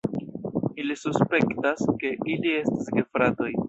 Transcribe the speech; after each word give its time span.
Ili 0.83 0.95
suspektas, 1.01 1.87
ke 2.01 2.15
ili 2.35 2.59
estas 2.65 2.93
gefratoj. 2.99 3.57